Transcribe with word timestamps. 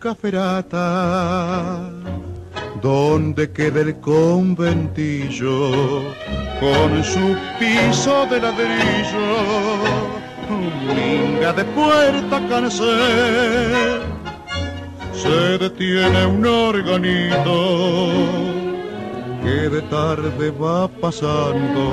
Caferata, 0.00 1.90
donde 2.80 3.52
queda 3.52 3.82
el 3.82 4.00
conventillo 4.00 5.72
con 6.58 7.04
su 7.04 7.36
piso 7.58 8.24
de 8.30 8.40
ladrillo, 8.40 9.28
minga 10.88 11.52
de 11.52 11.64
puerta 11.64 12.40
cansé, 12.48 14.00
se 15.12 15.58
detiene 15.58 16.24
un 16.24 16.46
organito 16.46 18.08
que 19.42 19.68
de 19.68 19.82
tarde 19.82 20.50
va 20.50 20.88
pasando 20.88 21.92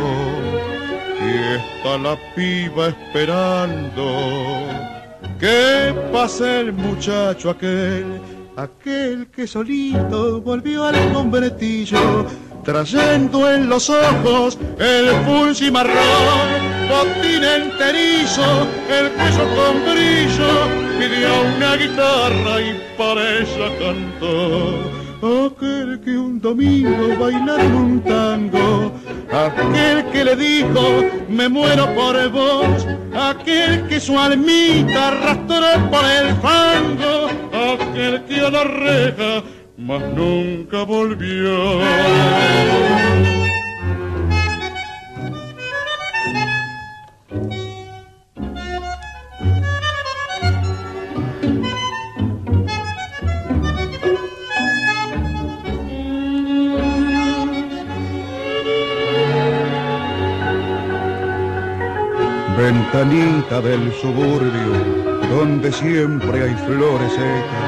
y 1.20 1.32
está 1.58 1.98
la 1.98 2.16
piba 2.34 2.88
esperando 2.88 4.97
que 5.40 5.94
pase 6.12 6.62
el 6.62 6.74
muchacho 6.74 7.52
aquel, 7.52 8.20
aquel 8.56 9.28
que 9.28 9.46
solito 9.46 10.42
volvió 10.42 10.86
al 10.86 11.14
conventillo, 11.14 12.26
trayendo 12.64 13.52
en 13.52 13.70
los 13.70 13.90
ojos 13.90 14.58
el 14.80 15.16
pulsi 15.26 15.70
marrón, 15.70 16.50
botín 16.90 17.44
enterizo, 17.44 18.68
el 18.90 19.12
queso 19.12 19.44
con 19.56 19.84
brillo, 19.86 20.52
pidió 21.00 21.30
una 21.56 21.76
guitarra 21.76 22.62
y 22.62 22.82
para 22.98 23.38
ella 23.38 23.70
cantó 23.80 24.97
aquel 25.22 26.00
que 26.02 26.18
un 26.18 26.40
domingo 26.40 27.18
bailaron 27.20 27.76
un 27.76 28.00
tango, 28.02 28.92
aquel 29.32 30.06
que 30.12 30.24
le 30.24 30.36
dijo 30.36 31.04
me 31.30 31.50
muero 31.50 31.94
por 31.96 32.30
vos, 32.30 32.88
aquel 33.16 33.88
que 33.88 34.00
su 34.00 34.18
almita 34.18 35.08
arrastró 35.10 35.90
por 35.90 36.06
el 36.06 36.36
fango, 36.38 37.28
aquel 37.52 38.24
que 38.26 38.40
a 38.42 38.50
la 38.52 38.64
reja 38.64 39.44
más 39.78 40.02
nunca 40.14 40.84
volvió. 40.84 41.82
Ventanita 62.68 63.62
del 63.62 63.94
suburbio, 63.94 64.74
donde 65.30 65.72
siempre 65.72 66.44
hay 66.44 66.56
flores 66.66 67.14
secas, 67.14 67.66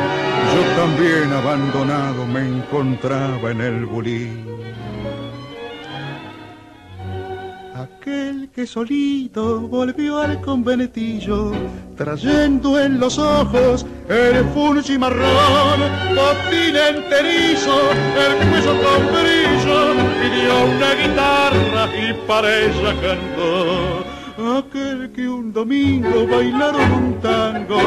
yo 0.54 0.62
también 0.76 1.32
abandonado 1.32 2.26
me 2.26 2.42
encontraba 2.42 3.52
en 3.52 3.62
el 3.62 3.86
bulí. 3.86 4.28
Aquel 7.76 8.50
que 8.54 8.68
solito 8.68 9.62
volvió 9.62 10.18
al 10.20 10.42
conventillo, 10.42 11.54
trayendo 11.96 12.78
en 12.78 13.00
los 13.00 13.18
ojos 13.18 13.86
el 14.10 14.44
fulgi 14.54 14.98
marrón, 14.98 15.80
botín 16.18 16.76
enterizo, 16.76 17.76
el 18.26 18.34
cuello 18.50 18.74
con 18.84 19.02
brillo, 19.16 19.80
pidió 20.20 20.54
una 20.76 20.92
guitarra 21.02 21.84
y 21.96 22.28
para 22.28 22.48
ella 22.54 22.94
cantó 23.02 24.09
aquel 24.40 25.12
que 25.12 25.28
un 25.28 25.52
domingo 25.52 26.26
bailaron 26.28 26.92
un 26.92 27.14
tango, 27.22 27.80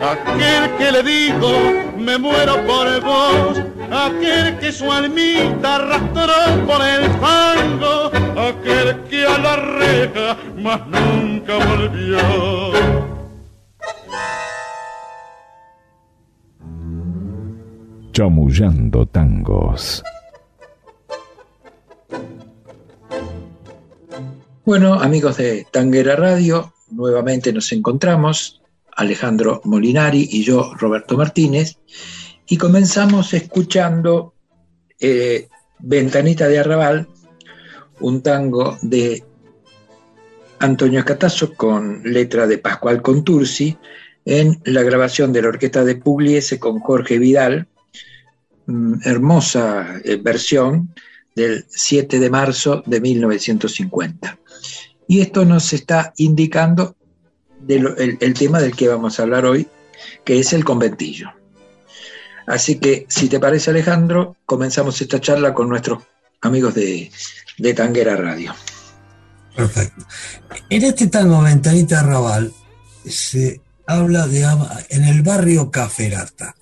aquel 0.00 0.76
que 0.76 0.92
le 0.92 1.02
dijo 1.02 1.50
me 1.98 2.18
muero 2.18 2.54
por 2.66 3.00
vos, 3.02 3.62
aquel 3.90 4.58
que 4.58 4.72
su 4.72 4.90
almita 4.90 5.76
arrastró 5.76 6.66
por 6.66 6.80
el 6.82 7.04
fango, 7.22 8.10
aquel 8.48 9.02
que 9.08 9.26
a 9.26 9.38
la 9.38 9.56
reja 9.56 10.36
más 10.58 10.80
nunca 10.86 11.54
volvió. 11.56 12.18
Chamullando 18.12 19.06
tangos. 19.06 20.02
Bueno, 24.66 24.94
amigos 24.94 25.36
de 25.36 25.64
Tanguera 25.70 26.16
Radio, 26.16 26.74
nuevamente 26.90 27.52
nos 27.52 27.70
encontramos, 27.70 28.60
Alejandro 28.96 29.60
Molinari 29.62 30.28
y 30.28 30.42
yo, 30.42 30.74
Roberto 30.74 31.16
Martínez, 31.16 31.78
y 32.48 32.56
comenzamos 32.56 33.32
escuchando 33.32 34.34
eh, 34.98 35.46
Ventanita 35.78 36.48
de 36.48 36.58
Arrabal, 36.58 37.06
un 38.00 38.22
tango 38.22 38.76
de 38.82 39.22
Antonio 40.58 41.04
Catazo 41.04 41.54
con 41.54 42.02
letra 42.02 42.48
de 42.48 42.58
Pascual 42.58 43.02
Contursi, 43.02 43.78
en 44.24 44.60
la 44.64 44.82
grabación 44.82 45.32
de 45.32 45.42
la 45.42 45.48
orquesta 45.50 45.84
de 45.84 45.94
Pugliese 45.94 46.58
con 46.58 46.80
Jorge 46.80 47.20
Vidal, 47.20 47.68
mm, 48.66 48.94
hermosa 49.04 50.00
eh, 50.02 50.16
versión 50.16 50.92
del 51.36 51.66
7 51.68 52.18
de 52.18 52.30
marzo 52.30 52.82
de 52.86 53.00
1950. 53.00 54.38
Y 55.06 55.20
esto 55.20 55.44
nos 55.44 55.72
está 55.72 56.12
indicando 56.16 56.96
el, 57.68 58.34
tema 58.34 58.58
del 58.58 58.74
que 58.74 58.88
vamos 58.88 59.20
a 59.20 59.22
hablar 59.22 59.44
hoy, 59.44 59.68
que 60.24 60.40
es 60.40 60.52
el 60.52 60.64
conventillo. 60.64 61.30
Así 62.46 62.78
que, 62.78 63.06
si 63.08 63.28
te 63.28 63.38
parece 63.38 63.70
Alejandro, 63.70 64.36
comenzamos 64.46 65.00
esta 65.00 65.20
charla 65.20 65.52
con 65.52 65.68
nuestros 65.68 66.02
amigos 66.40 66.74
de, 66.74 67.10
de 67.58 67.74
Tanguera 67.74 68.16
Radio. 68.16 68.54
Perfecto. 69.54 70.06
En 70.70 70.84
este 70.84 71.08
tango 71.08 71.42
Ventanita 71.42 72.02
Raval 72.02 72.52
se 73.04 73.60
habla 73.86 74.26
de 74.26 74.46
en 74.90 75.04
el 75.04 75.22
barrio 75.22 75.70
Caferata. 75.70 76.54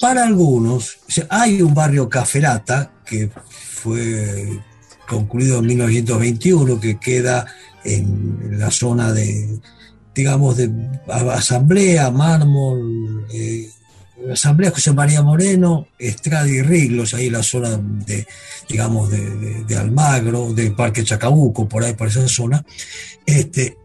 Para 0.00 0.24
algunos, 0.24 0.96
hay 1.28 1.60
un 1.60 1.74
barrio 1.74 2.08
Caferata 2.08 2.90
que 3.04 3.30
fue 3.52 4.58
concluido 5.06 5.58
en 5.58 5.66
1921, 5.66 6.80
que 6.80 6.98
queda 6.98 7.44
en 7.84 8.58
la 8.58 8.70
zona 8.70 9.12
de, 9.12 9.60
digamos, 10.14 10.56
de 10.56 10.70
Asamblea, 11.06 12.10
Mármol, 12.10 13.26
eh, 13.30 13.68
Asamblea 14.32 14.70
José 14.70 14.92
María 14.92 15.22
Moreno, 15.22 15.88
Estrada 15.98 16.48
y 16.48 16.62
Riglos, 16.62 17.12
ahí 17.12 17.28
la 17.28 17.42
zona 17.42 17.76
de, 17.76 18.26
digamos, 18.68 19.10
de, 19.10 19.76
Almagro, 19.76 20.54
de 20.54 20.70
Parque 20.70 21.04
Chacabuco, 21.04 21.68
por 21.68 21.84
ahí, 21.84 21.92
por 21.92 22.08
esa 22.08 22.26
zona. 22.26 22.64
Este, 23.26 23.76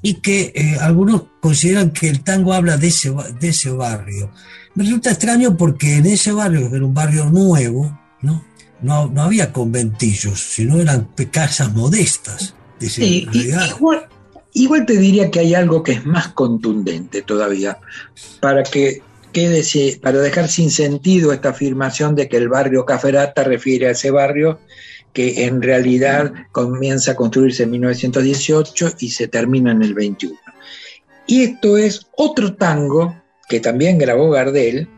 y 0.00 0.14
que 0.14 0.52
eh, 0.54 0.76
algunos 0.80 1.24
consideran 1.40 1.90
que 1.90 2.08
el 2.08 2.22
tango 2.22 2.54
habla 2.54 2.76
de 2.78 2.88
ese, 2.88 3.12
de 3.38 3.48
ese 3.48 3.70
barrio. 3.70 4.30
Me 4.78 4.84
resulta 4.84 5.10
extraño 5.10 5.56
porque 5.56 5.96
en 5.96 6.06
ese 6.06 6.30
barrio, 6.30 6.70
que 6.70 6.76
era 6.76 6.84
un 6.84 6.94
barrio 6.94 7.24
nuevo, 7.24 7.98
¿no? 8.22 8.44
No, 8.80 9.08
no 9.08 9.22
había 9.22 9.52
conventillos, 9.52 10.40
sino 10.40 10.80
eran 10.80 11.08
casas 11.32 11.74
modestas. 11.74 12.54
Sí, 12.78 13.26
igual, 13.32 14.06
igual 14.52 14.86
te 14.86 14.96
diría 14.96 15.32
que 15.32 15.40
hay 15.40 15.54
algo 15.56 15.82
que 15.82 15.94
es 15.94 16.06
más 16.06 16.28
contundente 16.28 17.22
todavía, 17.22 17.78
para 18.38 18.62
que 18.62 19.02
quede, 19.32 19.64
para 20.00 20.20
dejar 20.20 20.46
sin 20.46 20.70
sentido 20.70 21.32
esta 21.32 21.48
afirmación 21.48 22.14
de 22.14 22.28
que 22.28 22.36
el 22.36 22.48
barrio 22.48 22.84
Caferata 22.84 23.42
refiere 23.42 23.88
a 23.88 23.90
ese 23.90 24.12
barrio 24.12 24.60
que 25.12 25.44
en 25.46 25.60
realidad 25.60 26.32
comienza 26.52 27.10
a 27.10 27.16
construirse 27.16 27.64
en 27.64 27.72
1918 27.72 28.92
y 29.00 29.10
se 29.10 29.26
termina 29.26 29.72
en 29.72 29.82
el 29.82 29.94
21. 29.94 30.38
Y 31.26 31.42
esto 31.42 31.76
es 31.76 32.06
otro 32.14 32.54
tango 32.54 33.12
que 33.48 33.60
también 33.60 33.98
grabó 33.98 34.30
Gardel. 34.30 34.88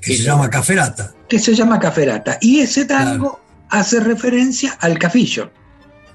Que 0.00 0.16
se 0.16 0.22
llama 0.22 0.50
Caferata. 0.50 1.14
Que 1.28 1.38
se 1.38 1.54
llama 1.54 1.78
Caferata. 1.78 2.38
Y 2.40 2.60
ese 2.60 2.84
tango 2.84 3.40
hace 3.68 4.00
referencia 4.00 4.76
al 4.80 4.98
cafillo. 4.98 5.50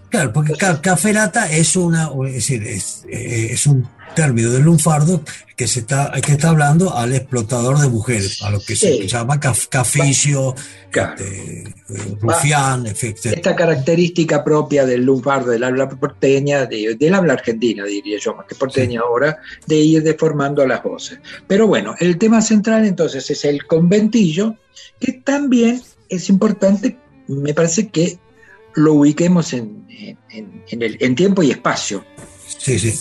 Claro, 0.09 0.33
porque 0.33 0.53
Caferata 0.81 1.49
es 1.49 1.75
una, 1.75 2.09
es 2.27 2.33
decir, 2.33 2.67
es, 2.67 3.05
eh, 3.09 3.49
es 3.51 3.65
un 3.65 3.87
término 4.13 4.49
del 4.51 4.63
lunfardo 4.63 5.23
que 5.55 5.67
se 5.67 5.81
está, 5.81 6.11
que 6.25 6.31
está 6.31 6.49
hablando 6.49 6.95
al 6.95 7.13
explotador 7.13 7.77
de 7.79 7.87
mujeres, 7.87 8.41
a 8.41 8.49
lo 8.49 8.59
que 8.59 8.75
se 8.75 9.07
llama 9.07 9.39
caf, 9.39 9.67
caficio, 9.67 10.55
este, 10.91 11.61
eh, 11.61 12.17
rufián, 12.19 12.87
Esta 12.87 13.55
característica 13.55 14.43
propia 14.43 14.85
del 14.85 15.03
lunfardo, 15.03 15.51
del 15.51 15.63
habla 15.63 15.87
porteña, 15.87 16.65
del 16.65 17.13
habla 17.13 17.33
argentina, 17.33 17.85
diría 17.85 18.17
yo, 18.19 18.33
más 18.33 18.47
que 18.47 18.55
porteña 18.55 19.01
ahora, 19.01 19.37
de 19.67 19.75
ir 19.75 20.01
deformando 20.01 20.65
las 20.65 20.81
voces. 20.81 21.19
Pero 21.47 21.67
bueno, 21.67 21.95
el 21.99 22.17
tema 22.17 22.41
central 22.41 22.85
entonces 22.85 23.29
es 23.29 23.45
el 23.45 23.67
conventillo, 23.67 24.55
que 24.99 25.13
también 25.13 25.81
es 26.09 26.29
importante, 26.29 26.97
me 27.27 27.53
parece 27.53 27.89
que 27.89 28.17
lo 28.73 28.93
ubiquemos 28.93 29.53
en, 29.53 29.85
en, 30.31 30.81
el, 30.81 30.97
en 30.99 31.15
tiempo 31.15 31.43
y 31.43 31.51
espacio. 31.51 32.03
Sí, 32.57 32.79
sí. 32.79 32.93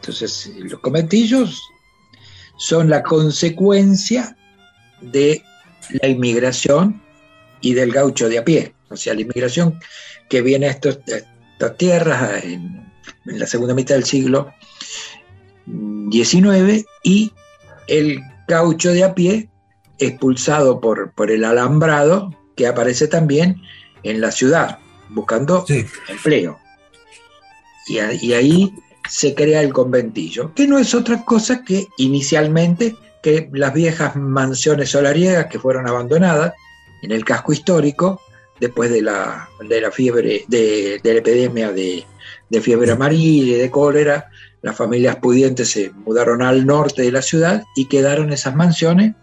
Entonces, 0.00 0.50
los 0.58 0.80
conventillos 0.80 1.62
son 2.56 2.88
la 2.88 3.02
consecuencia 3.02 4.34
de 5.02 5.42
la 6.00 6.08
inmigración 6.08 7.02
y 7.60 7.74
del 7.74 7.92
gaucho 7.92 8.28
de 8.28 8.38
a 8.38 8.44
pie. 8.44 8.74
O 8.88 8.96
sea, 8.96 9.14
la 9.14 9.20
inmigración 9.20 9.78
que 10.30 10.40
viene 10.40 10.66
a, 10.66 10.70
estas 10.70 11.76
tierras 11.76 12.44
en, 12.44 12.90
la 13.26 13.46
segunda 13.46 13.74
mitad 13.74 13.94
del 13.94 14.04
siglo 14.04 14.52
XIX 16.10 16.86
y 17.02 17.32
el 17.86 18.20
gaucho 18.48 18.92
de 18.92 19.04
a 19.04 19.14
pie 19.14 19.50
expulsado 19.98 20.80
por, 20.80 21.12
por 21.12 21.30
el 21.30 21.44
alambrado 21.44 22.34
que 22.56 22.66
aparece 22.66 23.06
también 23.06 23.60
en 24.02 24.20
la 24.22 24.30
ciudad 24.30 24.78
buscando 25.10 25.64
empleo. 26.08 26.58
Y, 27.86 27.98
y 27.98 28.32
ahí 28.32 28.72
se 29.10 29.34
crea 29.34 29.60
el 29.60 29.72
conventillo, 29.72 30.54
que 30.54 30.68
no 30.68 30.78
es 30.78 30.94
otra 30.94 31.24
cosa 31.24 31.64
que 31.64 31.88
inicialmente 31.98 32.94
que 33.22 33.50
las 33.52 33.74
viejas 33.74 34.14
mansiones 34.14 34.90
solariegas 34.90 35.46
que 35.46 35.58
fueron 35.58 35.88
abandonadas 35.88 36.54
en 37.02 37.10
el 37.10 37.24
casco 37.24 37.52
histórico 37.52 38.20
después 38.60 38.88
de 38.90 39.02
la, 39.02 39.48
de 39.68 39.80
la 39.80 39.90
fiebre, 39.90 40.44
de, 40.46 41.00
la 41.02 41.10
epidemia 41.10 41.72
de, 41.72 42.04
fiebre 42.62 42.92
amarilla 42.92 43.56
y 43.56 43.58
de 43.58 43.70
cólera, 43.70 44.30
las 44.62 44.76
familias 44.76 45.16
pudientes 45.16 45.70
se 45.70 45.90
mudaron 45.90 46.40
al 46.40 46.64
norte 46.64 47.02
de 47.02 47.10
la 47.10 47.22
ciudad 47.22 47.64
y 47.74 47.86
quedaron 47.86 48.32
esas 48.32 48.54
mansiones 48.54 49.16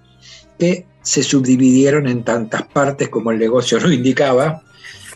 que 0.60 0.86
se 1.02 1.24
subdividieron 1.24 2.08
en 2.08 2.26
tantas 2.26 2.64
partes 2.64 3.08
como 3.08 3.32
el 3.32 3.40
negocio 3.40 3.80
lo 3.80 3.90
indicaba, 3.90 4.64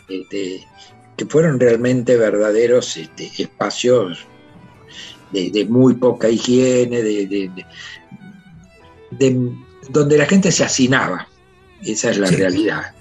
este, 0.08 0.66
que 1.14 1.26
fueron 1.26 1.60
realmente 1.60 2.16
verdaderos 2.16 2.96
este, 2.96 3.30
espacios 3.36 4.26
de, 5.32 5.66
muy 5.68 5.94
poca 5.94 6.28
higiene, 6.28 7.02
de, 7.02 7.50
donde 9.90 10.18
la 10.18 10.26
gente 10.26 10.52
se 10.52 10.64
hacinaba. 10.64 11.28
Esa 11.82 12.10
es 12.10 12.18
la 12.18 12.28
realidad. 12.28 12.94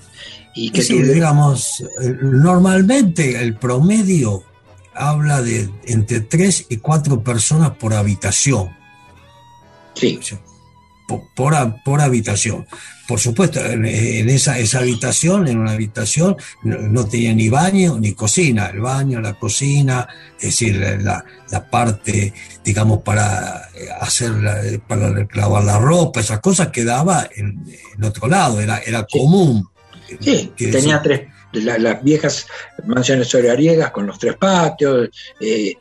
Y 0.55 0.71
que 0.71 0.81
digamos, 0.81 1.83
normalmente 2.21 3.41
el 3.41 3.55
promedio 3.55 4.43
habla 4.93 5.41
de 5.41 5.69
entre 5.85 6.21
tres 6.21 6.65
y 6.69 6.77
cuatro 6.77 7.23
personas 7.23 7.71
por 7.77 7.93
habitación. 7.93 8.69
Sí 9.93 10.19
por, 11.35 12.01
habitación. 12.01 12.65
Por 13.07 13.19
supuesto, 13.19 13.59
en, 13.65 13.85
esa, 13.85 14.57
esa, 14.57 14.79
habitación, 14.79 15.47
en 15.47 15.59
una 15.59 15.73
habitación, 15.73 16.37
no, 16.63 17.07
tenía 17.07 17.33
ni 17.33 17.49
baño 17.49 17.97
ni 17.99 18.13
cocina. 18.13 18.67
El 18.67 18.79
baño, 18.79 19.19
la 19.19 19.33
cocina, 19.33 20.07
es 20.37 20.43
decir, 20.43 20.77
la, 21.01 21.23
parte, 21.69 22.33
digamos, 22.63 23.01
para 23.01 23.69
hacer, 23.99 24.31
para 24.87 25.27
lavar 25.33 25.63
la 25.63 25.79
ropa, 25.79 26.21
esas 26.21 26.39
cosas 26.39 26.69
quedaba 26.69 27.27
en, 27.35 27.65
en 27.97 28.03
otro 28.03 28.27
lado, 28.27 28.61
era, 28.61 28.77
era 28.79 29.05
común. 29.05 29.67
Sí, 30.19 30.53
tenía 30.57 31.01
tres, 31.01 31.27
las 31.53 32.03
viejas 32.03 32.47
mansiones 32.85 33.27
solariega 33.27 33.91
con 33.91 34.07
los 34.07 34.19
tres 34.19 34.35
patios, 34.37 35.09
eh, 35.39 35.73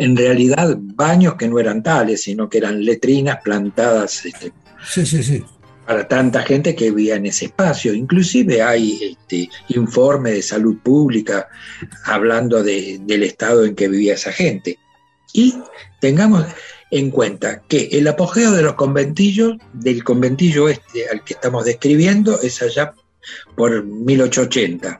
en 0.00 0.16
realidad 0.16 0.78
baños 0.78 1.34
que 1.34 1.46
no 1.46 1.58
eran 1.58 1.82
tales, 1.82 2.22
sino 2.22 2.48
que 2.48 2.56
eran 2.56 2.82
letrinas 2.82 3.40
plantadas 3.44 4.24
este, 4.24 4.50
para 5.86 6.08
tanta 6.08 6.40
gente 6.42 6.74
que 6.74 6.90
vivía 6.90 7.16
en 7.16 7.26
ese 7.26 7.44
espacio. 7.44 7.92
Inclusive 7.92 8.62
hay 8.62 8.98
este, 9.12 9.50
informe 9.68 10.30
de 10.30 10.40
salud 10.40 10.78
pública 10.78 11.48
hablando 12.06 12.62
del 12.62 13.22
estado 13.22 13.66
en 13.66 13.74
que 13.74 13.88
vivía 13.88 14.14
esa 14.14 14.32
gente. 14.32 14.78
Y 15.34 15.56
tengamos 16.00 16.46
en 16.90 17.10
cuenta 17.10 17.60
que 17.68 17.90
el 17.92 18.08
apogeo 18.08 18.52
de 18.52 18.62
los 18.62 18.76
conventillos, 18.76 19.58
del 19.74 20.02
conventillo 20.02 20.70
este 20.70 21.10
al 21.10 21.22
que 21.24 21.34
estamos 21.34 21.66
describiendo, 21.66 22.40
es 22.40 22.62
allá 22.62 22.94
por 23.54 23.84
1880. 23.84 24.98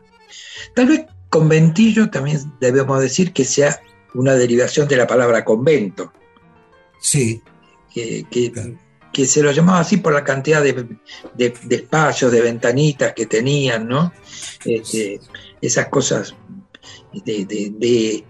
Tal 0.75 0.87
vez 0.87 1.07
conventillo 1.31 2.11
también 2.11 2.39
debemos 2.61 3.01
decir 3.01 3.33
que 3.33 3.47
sea 3.47 3.81
una 4.15 4.35
derivación 4.35 4.89
de 4.89 4.97
la 4.97 5.07
palabra 5.07 5.45
convento. 5.45 6.13
Sí. 7.01 7.43
Que, 7.93 8.25
que, 9.13 9.27
se 9.27 9.43
lo 9.43 9.51
llamaba 9.51 9.81
así 9.81 9.97
por 9.97 10.13
la 10.13 10.23
cantidad 10.23 10.63
de, 10.63 10.87
espacios, 11.69 12.31
de 12.31 12.41
ventanitas 12.41 13.13
que 13.13 13.27
tenían, 13.27 13.89
¿no? 13.89 14.13
Este, 14.65 15.21
esas 15.61 15.89
cosas 15.89 16.35
de, 17.13 18.25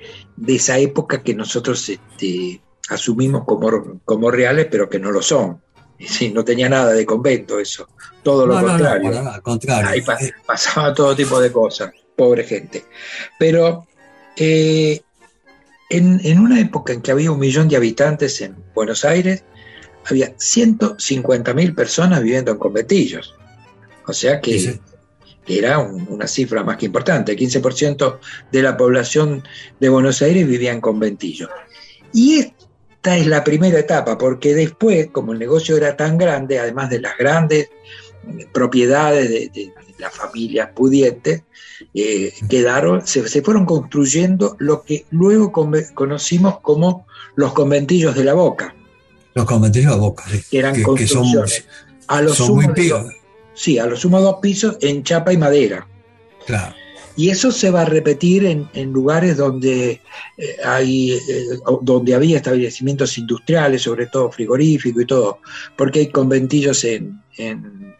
esa 0.46 0.78
época 0.78 1.22
que 1.22 1.34
nosotros 1.34 1.88
este, 1.88 2.60
asumimos 2.88 3.44
como, 3.44 4.00
como 4.04 4.30
reales, 4.30 4.66
pero 4.70 4.88
que 4.88 4.98
no 4.98 5.10
lo 5.10 5.22
son. 5.22 5.60
Sí, 5.98 6.30
no 6.30 6.44
tenía 6.44 6.68
nada 6.68 6.92
de 6.92 7.04
convento 7.04 7.60
eso, 7.60 7.88
todo 8.22 8.46
lo 8.46 8.54
contrario. 8.54 9.22
Ahí 9.84 10.00
eh, 10.00 10.32
pasaba 10.46 10.94
todo 10.94 11.14
tipo 11.14 11.38
de 11.38 11.52
cosas, 11.52 11.92
pobre 12.16 12.44
gente. 12.44 12.86
Pero 13.38 13.86
eh, 14.34 15.02
en, 15.90 16.38
una 16.38 16.60
época 16.60 16.92
en 16.92 17.02
que 17.02 17.10
había 17.10 17.32
un 17.32 17.38
millón 17.38 17.68
de 17.68 17.76
habitantes 17.76 18.40
en 18.40 18.56
Buenos 18.74 19.04
Aires, 19.04 19.44
había 20.06 20.34
150.000 20.36 21.74
personas 21.74 22.22
viviendo 22.22 22.52
en 22.52 22.58
conventillos. 22.58 23.34
O 24.06 24.12
sea 24.12 24.40
que 24.40 24.80
era 25.46 25.78
una 25.80 26.26
cifra 26.26 26.62
más 26.62 26.76
que 26.76 26.86
importante. 26.86 27.32
El 27.32 27.38
15% 27.38 28.18
de 28.52 28.62
la 28.62 28.76
población 28.76 29.42
de 29.80 29.88
Buenos 29.88 30.22
Aires 30.22 30.46
vivía 30.46 30.72
en 30.72 30.80
conventillos. 30.80 31.50
Y 32.12 32.38
esta 32.38 33.16
es 33.16 33.26
la 33.26 33.42
primera 33.42 33.78
etapa, 33.78 34.16
porque 34.16 34.54
después, 34.54 35.08
como 35.10 35.32
el 35.32 35.38
negocio 35.38 35.76
era 35.76 35.96
tan 35.96 36.18
grande, 36.18 36.58
además 36.58 36.90
de 36.90 37.00
las 37.00 37.16
grandes 37.18 37.68
propiedades 38.52 39.28
de, 39.28 39.72
las 40.00 40.14
familias 40.14 40.70
pudientes, 40.74 41.42
eh, 41.94 42.32
quedaron, 42.48 43.06
se, 43.06 43.22
fueron 43.42 43.64
construyendo 43.64 44.56
lo 44.58 44.82
que 44.82 45.06
luego 45.10 45.52
conocimos 45.52 46.60
como 46.60 47.06
los 47.36 47.52
conventillos 47.52 48.14
de 48.14 48.24
la 48.24 48.34
Boca. 48.34 48.74
Los 49.34 49.44
conventillos 49.44 49.92
de 49.92 49.96
la 49.96 50.02
Boca, 50.02 50.24
Que 50.50 50.58
eran 50.58 50.82
construcciones. 50.82 51.64
a 52.08 52.22
los 52.22 52.36
son 52.36 52.54
muy 52.54 52.66
Sí, 53.54 53.78
a 53.78 53.86
los 53.86 54.00
sumos 54.00 54.22
dos 54.22 54.36
pisos 54.40 54.78
en 54.80 55.02
chapa 55.02 55.32
y 55.32 55.36
madera. 55.36 55.86
Claro. 56.46 56.74
Y 57.16 57.28
eso 57.28 57.52
se 57.52 57.70
va 57.70 57.82
a 57.82 57.84
repetir 57.84 58.46
en, 58.46 58.92
lugares 58.92 59.36
donde, 59.36 60.00
eh, 60.38 60.56
hay, 60.64 61.12
eh, 61.12 61.18
donde 61.82 62.14
había 62.14 62.36
establecimientos 62.36 63.18
industriales, 63.18 63.82
sobre 63.82 64.06
todo 64.06 64.30
frigoríficos 64.30 65.02
y 65.02 65.06
todo, 65.06 65.40
porque 65.76 66.00
hay 66.00 66.08
conventillos 66.08 66.84
en, 66.84 67.20
en, 67.36 67.94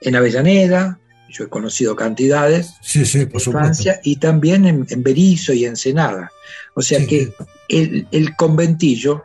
en 0.00 0.16
Avellaneda, 0.16 0.98
yo 1.34 1.44
he 1.44 1.48
conocido 1.48 1.96
cantidades 1.96 2.74
sí, 2.80 3.04
sí, 3.04 3.26
por 3.26 3.42
en 3.42 3.52
Francia 3.52 4.00
y 4.04 4.16
también 4.16 4.64
en, 4.66 4.86
en 4.88 5.02
Berizo 5.02 5.52
y 5.52 5.64
Ensenada. 5.64 6.30
O 6.74 6.80
sea 6.82 7.00
Sí, 7.00 7.06
que 7.06 7.32
el, 7.68 8.06
el 8.12 8.36
conventillo, 8.36 9.24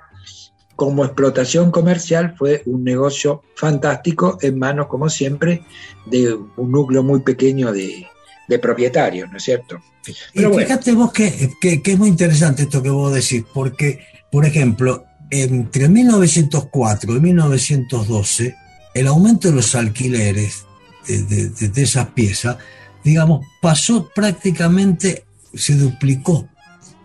como 0.76 1.06
explotación 1.06 1.72
comercial, 1.72 2.36
fue 2.38 2.64
un 2.66 2.84
negocio 2.84 3.44
fantástico 3.56 4.38
en 4.42 4.58
manos, 4.58 4.88
como 4.88 5.10
siempre, 5.10 5.64
de 6.08 6.34
un 6.34 6.72
núcleo 6.72 7.04
muy 7.04 7.20
pequeño 7.22 7.72
de, 7.72 8.08
de 8.48 8.60
propietarios, 8.60 9.30
¿no 9.30 9.38
es 9.38 9.44
cierto? 9.44 9.80
Y 10.08 10.14
Pero 10.36 10.50
bueno. 10.50 10.66
fíjate 10.66 10.94
vos 10.94 11.12
que, 11.12 11.52
que- 11.62 11.82
que 11.84 11.92
es 11.92 12.00
muy 12.00 12.10
interesante 12.10 12.64
esto 12.64 12.82
que 12.82 12.90
vos 12.90 13.14
decís, 13.14 13.44
porque, 13.54 14.00
por 14.32 14.46
ejemplo, 14.46 15.06
entre 15.30 15.90
1904 15.90 17.16
y 17.16 17.20
1912, 17.20 18.56
el 18.96 19.08
aumento 19.08 19.50
de 19.50 19.56
los 19.56 19.76
alquileres 19.76 20.66
de, 21.08 21.24
de- 21.50 21.68
de- 21.70 21.82
esas 21.82 22.08
piezas, 22.10 22.58
digamos, 23.04 23.46
pasó 23.62 24.10
prácticamente, 24.14 25.24
se 25.54 25.76
duplicó. 25.76 26.48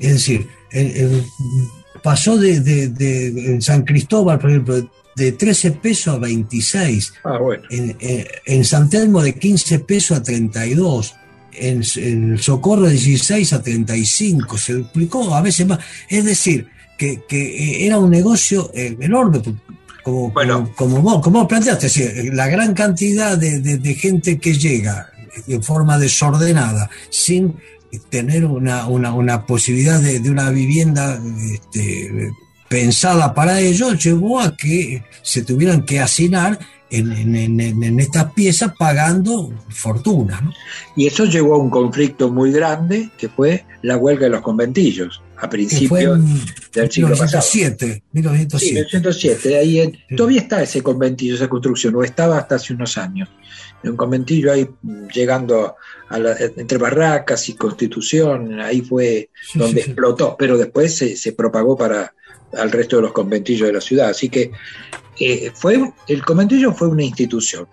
Es 0.01 0.13
decir, 0.15 0.47
pasó 2.03 2.37
de, 2.37 2.61
de- 2.61 2.89
de- 2.89 3.29
en 3.53 3.63
San 3.63 3.83
Cristóbal, 3.83 4.39
por 4.39 4.51
ejemplo, 4.51 4.91
de 5.17 5.33
13 5.33 5.71
pesos 5.73 6.15
a 6.15 6.19
26 6.19 7.13
Ah, 7.25 7.39
bueno. 7.39 7.63
en, 7.71 7.97
en- 8.01 8.27
en 8.47 8.65
San 8.65 8.91
Telmo 8.91 9.23
de 9.23 9.35
15 9.35 9.79
pesos 9.81 10.19
a 10.19 10.23
32, 10.23 11.15
en, 11.53 11.83
en 11.97 12.39
Socorro 12.39 12.83
de 12.83 12.93
16 12.93 13.53
a 13.53 13.63
35, 13.63 14.59
se 14.59 14.73
duplicó 14.75 15.35
a 15.35 15.41
veces 15.41 15.67
más. 15.69 15.79
Es 16.09 16.25
decir, 16.25 16.67
que, 16.99 17.23
que 17.29 17.87
era 17.87 17.99
un 17.99 18.11
negocio 18.11 18.71
eh, 18.75 18.97
enorme, 19.01 19.41
como, 20.05 20.31
Bueno. 20.31 20.71
como, 20.77 20.97
como 20.97 21.03
vos, 21.03 21.23
como 21.23 21.39
vos 21.41 21.49
planteaste, 21.49 22.31
la 22.33 22.47
gran 22.47 22.75
cantidad 22.75 23.37
de, 23.37 23.61
de- 23.61 23.79
de 23.79 23.95
gente 23.95 24.39
que 24.39 24.55
llega 24.55 25.11
en 25.49 25.63
forma 25.63 25.99
desordenada, 25.99 26.89
sin 27.11 27.57
tener 28.11 28.45
una, 28.45 28.87
una, 28.87 29.13
una 29.13 29.47
posibilidad 29.47 30.01
de, 30.01 30.21
de 30.21 30.31
una 30.31 30.51
vivienda 30.51 31.19
este, 31.53 32.31
pensada 32.69 33.35
para 33.35 33.61
ello, 33.61 33.95
llevó 33.95 34.41
a 34.41 34.57
que 34.57 35.03
se 35.23 35.43
tuvieran 35.43 35.85
que 35.85 36.01
hacinar 36.01 36.59
en, 36.91 37.11
en- 37.13 37.61
en- 37.61 37.83
en 37.83 38.01
estas 38.01 38.33
piezas 38.33 38.73
pagando 38.79 39.53
fortuna. 39.71 40.41
¿no? 40.41 40.53
Y 40.97 41.07
eso 41.09 41.25
llevó 41.25 41.55
a 41.55 41.59
un 41.59 41.71
conflicto 41.71 42.31
muy 42.31 42.53
grande, 42.53 43.11
que 43.19 43.29
fue 43.29 43.65
la 43.83 43.97
huelga 43.97 44.25
de 44.25 44.31
los 44.31 44.43
conventillos, 44.43 45.23
a 45.39 45.51
principios 45.51 46.19
del 46.73 46.91
siglo 46.91 47.11
pasado. 47.17 47.43
1907. 47.43 47.87
Sí, 47.95 48.03
1907. 48.13 48.75
1907. 48.75 49.59
Ahí 49.59 49.81
en- 49.81 49.93
Sí. 49.93 50.17
todavía 50.17 50.41
está 50.41 50.63
ese 50.63 50.83
conventillo, 50.83 51.35
esa 51.35 51.49
construcción, 51.49 51.95
o 51.97 52.03
estaba 52.05 52.39
hasta 52.39 52.55
hace 52.57 52.73
unos 52.73 52.97
años. 52.99 53.29
Un 53.83 53.97
conventillo 53.97 54.53
ahí 54.53 54.67
mm, 54.83 55.09
llegando 55.09 55.77
a 56.09 56.19
la- 56.19 56.37
entre 56.39 56.79
Barracas 56.79 57.49
y 57.49 57.55
Constitución, 57.55 58.61
ahí 58.61 58.81
fue 58.81 59.31
Sí, 59.53 59.59
donde 59.59 59.83
sí. 59.83 59.91
explotó, 59.91 60.37
pero 60.39 60.57
después 60.57 60.95
se, 60.97 61.17
se 61.17 61.33
propagó 61.33 61.77
para 61.77 62.15
al 62.57 62.71
resto 62.71 62.97
de 62.97 63.03
los 63.03 63.13
conventillos 63.13 63.67
de 63.67 63.73
la 63.75 63.81
ciudad. 63.81 64.11
Así 64.11 64.29
que 64.29 64.53
eh, 65.19 65.51
fue, 65.55 65.93
el 66.09 66.25
conventillo 66.25 66.73
fue 66.73 66.89
una 66.89 67.03
institución. 67.03 67.67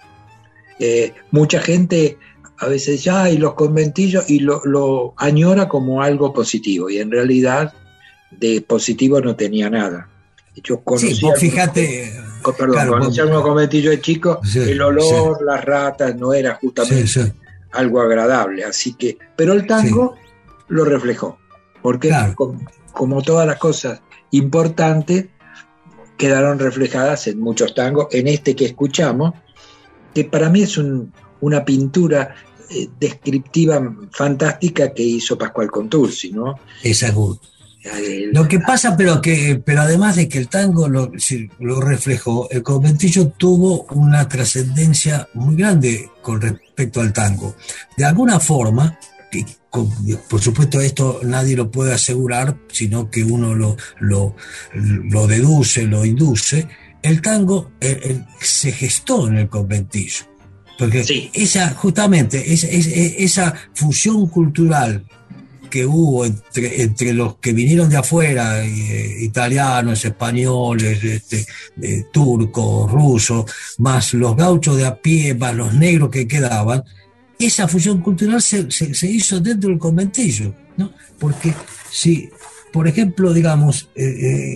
Eh, 0.79 1.13
mucha 1.29 1.59
gente 1.61 2.17
a 2.61 2.67
veces 2.67 2.97
dice, 2.97 3.09
ay, 3.09 3.37
los 3.37 3.55
conventillos, 3.55 4.29
y 4.29 4.39
lo, 4.39 4.61
lo 4.65 5.13
añora 5.17 5.67
como 5.67 6.01
algo 6.01 6.31
positivo, 6.31 6.89
y 6.89 6.99
en 6.99 7.11
realidad 7.11 7.73
de 8.31 8.61
positivo 8.61 9.19
no 9.19 9.35
tenía 9.35 9.69
nada. 9.69 10.07
Yo 10.63 10.81
conocí 10.81 11.15
Sí, 11.15 11.25
fíjate. 11.37 12.13
co- 12.41 12.53
perdón, 12.53 12.73
claro, 12.75 12.91
conocí 12.93 13.09
vos- 13.09 13.19
algunos 13.19 13.43
conventillos 13.43 13.91
de 13.91 14.01
chicos, 14.01 14.37
Sí, 14.43 14.59
el 14.59 14.81
olor, 14.81 15.43
las 15.43 15.63
ratas, 15.65 16.15
no 16.15 16.33
era 16.33 16.55
justamente 16.61 17.33
algo 17.71 17.99
agradable. 18.01 18.63
Así 18.63 18.93
que, 18.93 19.17
pero 19.35 19.53
el 19.53 19.65
tango 19.65 20.15
lo 20.67 20.85
reflejó, 20.85 21.37
porque 21.81 22.09
Claro. 22.09 22.35
como 22.93 23.21
todas 23.23 23.47
las 23.47 23.57
cosas 23.57 24.01
importantes 24.31 25.25
quedaron 26.17 26.59
reflejadas 26.59 27.27
en 27.27 27.39
muchos 27.39 27.73
tangos, 27.73 28.07
en 28.11 28.27
este 28.27 28.55
que 28.55 28.65
escuchamos, 28.65 29.33
que 30.13 30.25
para 30.25 30.49
mí 30.49 30.61
es 30.61 30.77
un- 30.77 31.11
una 31.39 31.65
pintura 31.65 32.35
eh, 32.73 32.89
descriptiva 32.99 33.81
fantástica 34.11 34.93
que 34.93 35.03
hizo 35.03 35.37
Pascual 35.37 35.69
Contursi, 35.69 36.31
¿no? 36.31 36.55
Exacto. 36.83 37.39
El- 37.83 38.31
Lo 38.31 38.47
que 38.47 38.59
pasa, 38.59 38.95
pero 38.95 39.21
que, 39.21 39.59
pero 39.65 39.81
además 39.81 40.15
de 40.15 40.29
que 40.29 40.37
el 40.37 40.49
tango 40.49 40.87
lo, 40.87 41.11
reflejó, 41.81 42.47
el 42.51 42.61
conventillo 42.61 43.29
tuvo 43.29 43.83
una 43.91 44.29
trascendencia 44.29 45.27
muy 45.33 45.55
grande 45.55 46.09
con 46.21 46.39
respecto 46.41 47.01
al 47.01 47.11
tango. 47.11 47.55
De 47.97 48.05
alguna 48.05 48.39
forma, 48.39 48.99
que 49.31 49.45
con- 49.71 49.89
por 50.29 50.39
supuesto 50.41 50.79
esto 50.79 51.21
nadie 51.23 51.55
lo 51.55 51.71
puede 51.71 51.93
asegurar, 51.93 52.55
sino 52.71 53.09
que 53.09 53.23
uno 53.23 53.55
lo, 53.55 53.77
lo, 53.99 54.35
lo 54.75 55.25
deduce, 55.25 55.83
lo 55.83 56.05
induce, 56.05 56.67
el 57.01 57.19
tango 57.19 57.71
eh, 57.81 57.99
eh, 58.03 58.21
se 58.41 58.71
gestó 58.73 59.27
en 59.27 59.37
el 59.37 59.49
conventillo. 59.49 60.25
Porque 60.81 61.03
Sí. 61.03 61.29
esa, 61.33 61.69
justamente, 61.75 62.51
esa, 62.53 62.67
esa, 62.67 63.53
fusión 63.75 64.25
cultural 64.27 65.03
que 65.69 65.85
hubo 65.85 66.25
entre, 66.25 66.81
entre 66.81 67.13
los 67.13 67.35
que 67.37 67.53
vinieron 67.53 67.87
de 67.87 67.97
afuera, 67.97 68.65
eh, 68.65 69.17
italianos, 69.21 70.03
españoles, 70.03 71.03
este, 71.03 71.45
eh, 71.81 72.05
turcos, 72.11 72.91
rusos, 72.91 73.45
más 73.77 74.13
los 74.15 74.35
gauchos 74.35 74.75
de 74.75 74.85
a 74.87 74.95
pie, 74.99 75.35
más 75.35 75.53
los 75.55 75.71
negros 75.73 76.09
que 76.09 76.27
quedaban, 76.27 76.83
esa 77.37 77.67
fusión 77.67 78.01
cultural 78.01 78.41
se, 78.41 78.69
se- 78.71 78.93
se 78.95 79.07
hizo 79.09 79.39
dentro 79.39 79.69
del 79.69 79.77
conventillo, 79.79 80.53
¿no? 80.77 80.91
Porque 81.19 81.53
si, 81.91 82.27
por 82.73 82.87
ejemplo, 82.87 83.31
digamos, 83.33 83.87
eh, 83.95 84.03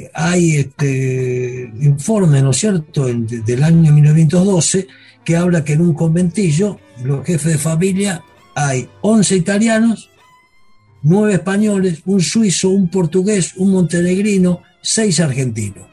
eh, 0.07 0.11
hay 0.13 0.57
este 0.57 1.71
informe, 1.81 2.41
¿no 2.41 2.49
es 2.49 2.57
cierto?, 2.57 3.05
del 3.05 3.63
año 3.63 3.93
1912, 3.93 4.87
que 5.25 5.35
habla 5.35 5.63
que 5.63 5.73
en 5.73 5.81
un 5.81 5.93
conventillo, 5.93 6.79
los 7.03 7.25
jefes 7.25 7.53
de 7.53 7.57
familia, 7.57 8.23
hay 8.55 8.87
11 9.01 9.35
italianos, 9.35 10.09
nueve 11.03 11.33
españoles, 11.33 12.01
un 12.05 12.21
suizo, 12.21 12.69
un 12.69 12.89
portugués, 12.89 13.53
un 13.57 13.71
montenegrino, 13.71 14.61
seis 14.81 15.19
argentinos. 15.19 15.85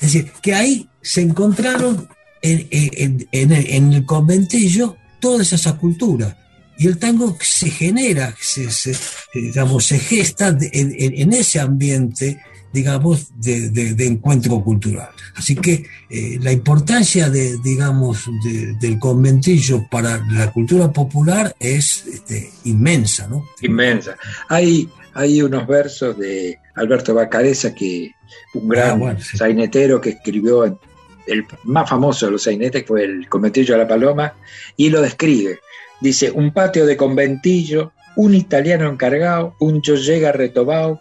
Es 0.00 0.12
decir, 0.12 0.32
que 0.42 0.54
ahí 0.54 0.88
se 1.00 1.20
encontraron 1.22 2.08
en, 2.42 2.66
en- 2.70 3.28
en 3.32 3.52
el, 3.52 3.66
en 3.70 3.92
el 3.92 4.04
conventillo 4.04 4.96
todas 5.20 5.52
esas 5.52 5.74
culturas. 5.74 6.36
Y 6.78 6.88
el 6.88 6.98
tango 6.98 7.36
se 7.40 7.70
genera, 7.70 8.34
se, 8.40 8.70
se, 8.70 8.96
digamos, 9.34 9.86
se 9.86 9.98
gesta 10.00 10.56
en 10.72 11.32
ese 11.32 11.60
ambiente, 11.60 12.40
digamos, 12.72 13.28
de, 13.36 13.70
de- 13.70 13.94
de 13.94 14.06
encuentro 14.06 14.62
cultural. 14.62 15.08
Así 15.36 15.54
que 15.54 15.84
eh, 16.10 16.38
la 16.40 16.52
importancia 16.52 17.28
de, 17.30 17.56
digamos, 17.62 18.26
de- 18.44 18.74
del 18.80 18.98
conventillo 18.98 19.86
para 19.90 20.18
la 20.30 20.50
cultura 20.52 20.92
popular 20.92 21.54
es 21.58 22.06
este, 22.06 22.50
inmensa, 22.64 23.26
¿no? 23.28 23.44
inmensa. 23.60 24.16
Hay, 24.48 24.88
hay 25.14 25.42
unos 25.42 25.66
versos 25.66 26.18
de 26.18 26.58
Alberto 26.74 27.14
Bacareza, 27.14 27.74
que 27.74 28.10
un 28.54 28.68
gran 28.68 28.90
Ah, 28.90 28.94
bueno, 28.94 29.20
sí. 29.20 29.36
sainetero 29.36 30.00
que 30.00 30.10
escribió 30.10 30.64
en- 30.64 30.78
el 31.26 31.44
más 31.64 31.88
famoso 31.88 32.26
de 32.26 32.32
los 32.32 32.42
sainetes 32.42 32.84
fue 32.86 33.04
el 33.04 33.28
Conventillo 33.28 33.74
de 33.74 33.80
la 33.82 33.88
Paloma, 33.88 34.34
y 34.76 34.90
lo 34.90 35.00
describe. 35.00 35.60
Dice, 36.00 36.30
un 36.32 36.52
patio 36.52 36.84
de 36.84 36.96
conventillo, 36.96 37.92
un 38.16 38.34
italiano 38.34 38.88
encargado, 38.90 39.54
un 39.60 39.80
yo 39.82 39.94
llega 39.94 40.32
retobao, 40.32 41.00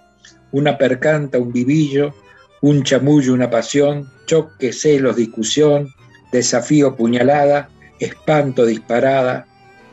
una 0.52 0.78
percanta, 0.78 1.38
un 1.38 1.52
vivillo, 1.52 2.14
un 2.62 2.84
chamullo, 2.84 3.34
una 3.34 3.50
pasión, 3.50 4.10
choque, 4.26 4.72
celos, 4.74 5.16
discusión, 5.16 5.94
desafío, 6.32 6.96
puñalada, 6.96 7.70
espanto, 8.00 8.66
disparada, 8.66 9.48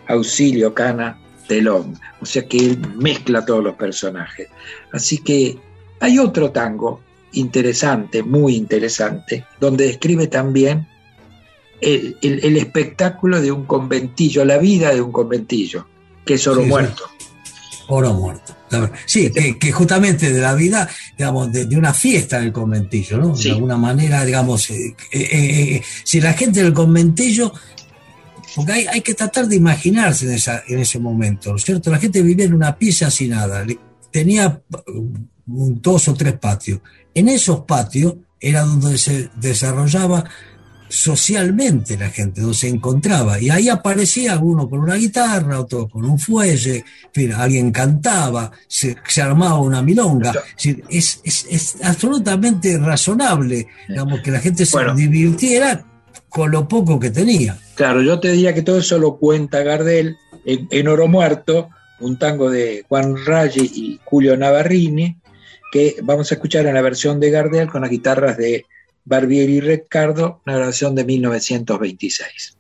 auxilio, 0.06 0.74
cana, 0.74 1.18
telón. 1.46 1.94
O 2.20 2.26
sea 2.26 2.46
que 2.46 2.58
él 2.58 2.78
mezcla 2.96 3.44
todos 3.44 3.62
los 3.64 3.74
personajes. 3.76 4.48
Así 4.92 5.18
que 5.18 5.58
hay 6.00 6.18
otro 6.18 6.50
tango 6.50 7.00
interesante, 7.32 8.22
muy 8.22 8.54
interesante, 8.56 9.44
donde 9.60 9.86
describe 9.86 10.26
también 10.28 10.86
el, 11.80 12.16
el- 12.22 12.44
el 12.44 12.56
espectáculo 12.56 13.40
de 13.40 13.52
un 13.52 13.64
conventillo, 13.64 14.44
la 14.44 14.58
vida 14.58 14.92
de 14.92 15.00
un 15.00 15.12
conventillo, 15.12 15.86
que 16.24 16.34
es 16.34 16.46
oro 16.46 16.60
Sí, 16.62 16.66
sí. 16.66 16.70
Oro 17.88 18.12
muerto. 18.14 18.54
Sí, 19.06 19.30
que, 19.30 19.58
que 19.58 19.72
justamente 19.72 20.30
de 20.32 20.40
la 20.40 20.54
vida, 20.54 20.88
digamos, 21.16 21.50
de, 21.50 21.64
de 21.64 21.76
una 21.76 21.94
fiesta 21.94 22.38
en 22.38 22.44
el 22.44 22.52
conventillo, 22.52 23.16
¿no? 23.18 23.34
Sí. 23.34 23.44
De 23.48 23.54
alguna 23.54 23.76
manera, 23.78 24.24
digamos, 24.24 24.68
eh, 24.70 24.94
eh, 25.10 25.28
eh, 25.30 25.82
si 26.04 26.20
la 26.20 26.34
gente 26.34 26.62
del 26.62 26.74
conventillo, 26.74 27.50
porque 28.54 28.72
hay, 28.72 28.86
hay 28.86 29.00
que 29.00 29.14
tratar 29.14 29.46
de 29.48 29.56
imaginarse 29.56 30.26
en, 30.26 30.32
esa, 30.32 30.62
en 30.68 30.80
ese 30.80 30.98
momento, 30.98 31.50
¿no 31.50 31.56
es 31.56 31.64
cierto? 31.64 31.90
La 31.90 31.98
gente 31.98 32.20
vivía 32.22 32.44
en 32.44 32.54
una 32.54 32.76
pieza 32.76 33.10
sin 33.10 33.30
nada, 33.30 33.64
tenía 34.10 34.60
un- 34.86 35.30
dos 35.80 36.08
o 36.08 36.14
tres 36.14 36.34
patios. 36.34 36.80
En 37.14 37.28
esos 37.28 37.60
patios 37.60 38.16
era 38.38 38.62
donde 38.62 38.98
se 38.98 39.30
desarrollaba 39.36 40.24
socialmente 40.88 41.96
la 41.96 42.10
gente, 42.10 42.40
donde 42.40 42.56
se 42.56 42.68
encontraba. 42.68 43.40
Y 43.40 43.50
ahí 43.50 43.68
aparecía 43.68 44.38
uno 44.38 44.68
con 44.68 44.80
una 44.80 44.96
guitarra, 44.96 45.60
otro 45.60 45.88
con 45.88 46.04
un 46.04 46.18
fuelle, 46.18 46.84
alguien 47.36 47.70
cantaba, 47.70 48.50
se, 48.66 48.96
armaba 49.20 49.60
una 49.60 49.82
milonga. 49.82 50.32
Es, 50.88 51.20
es, 51.24 51.76
absolutamente 51.82 52.78
razonable, 52.78 53.66
digamos, 53.88 54.20
que 54.20 54.30
la 54.30 54.40
gente 54.40 54.64
se 54.64 54.78
divirtiera 54.94 55.84
con 56.28 56.50
lo 56.50 56.68
poco 56.68 56.98
que 56.98 57.10
tenía. 57.10 57.58
Claro, 57.74 58.02
yo 58.02 58.20
te 58.20 58.32
diría 58.32 58.54
que 58.54 58.62
todo 58.62 58.78
eso 58.78 58.98
lo 58.98 59.16
cuenta 59.16 59.62
Gardel 59.62 60.16
en, 60.44 60.88
Oro 60.88 61.08
Muerto, 61.08 61.68
un 62.00 62.18
tango 62.18 62.50
de 62.50 62.84
Juan 62.88 63.16
Raggi 63.24 63.70
y 63.74 64.00
Julio 64.04 64.36
Navarrini, 64.36 65.16
que 65.72 65.96
vamos 66.02 66.30
a 66.30 66.34
escuchar 66.34 66.66
en 66.66 66.74
la 66.74 66.82
versión 66.82 67.20
de 67.20 67.30
Gardel 67.30 67.68
con 67.68 67.82
las 67.82 67.90
guitarras 67.90 68.36
de 68.36 68.64
Barbieri 69.08 69.60
Ricardo, 69.60 70.42
una 70.44 70.56
grabación 70.56 70.94
de 70.94 71.04
1926. 71.04 72.58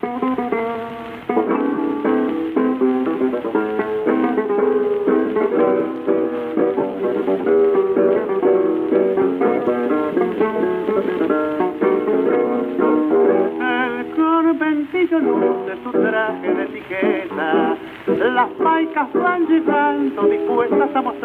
las 18.38 18.50
paicas 18.50 19.12
van 19.14 19.46
llegando 19.46 20.22
dispuestas 20.28 20.94
a 20.94 21.02
mostrar 21.02 21.17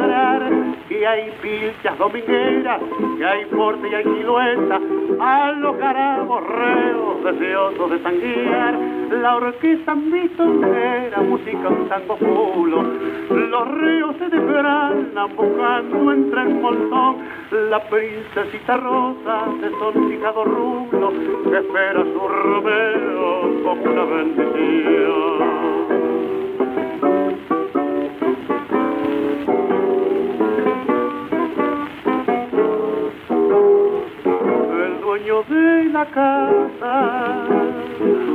que 1.03 1.07
hay 1.07 1.31
pilchas 1.41 1.98
domingueras, 1.98 2.79
que 3.17 3.25
hay 3.25 3.43
porte 3.48 3.89
y 3.89 3.93
hay 3.93 4.03
silueta, 4.05 4.79
a 5.19 5.51
los 5.51 5.77
reos 5.77 7.24
deseosos 7.25 7.91
de 7.91 8.00
sanguear, 8.00 8.74
la 9.22 9.36
orquesta 9.36 9.95
mitonera, 9.95 11.19
música 11.24 11.67
un 11.67 11.89
tango 11.89 12.15
pulo, 12.15 12.83
los 13.29 13.67
reos 13.79 14.15
se 14.17 14.29
desgranan 14.29 15.36
buscando 15.36 16.13
entre 16.13 16.41
el 16.41 16.55
montón, 16.55 17.17
la 17.69 17.83
princesita 17.89 18.77
rosa 18.77 19.43
de 19.60 19.72
soncijado 19.72 20.45
rulo, 20.45 21.12
que 21.51 21.57
espera 21.57 22.01
su 22.01 22.27
romero 22.29 23.62
como 23.62 23.83
una 23.91 24.05
bendición. 24.05 25.42
La 36.03 36.10
casa 36.12 36.95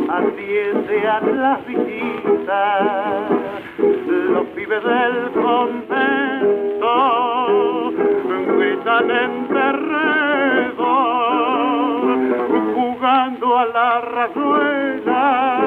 atiende 0.09 1.07
a 1.07 1.21
las 1.21 1.67
visitas, 1.67 3.31
los 3.79 4.47
pibes 4.49 4.83
del 4.85 5.31
convento 5.33 6.93
gritan 8.57 9.11
en 9.11 9.49
terreno, 9.49 10.95
jugando 12.75 13.59
a 13.59 13.67
la 13.67 14.01
razuela, 14.01 15.59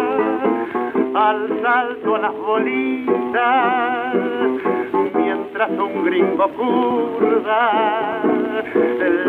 al 1.13 1.61
salto 1.61 2.15
a 2.15 2.19
las 2.19 2.33
bolitas, 2.33 4.15
mientras 5.13 5.69
un 5.69 6.05
gringo 6.05 6.47
curda 6.49 8.40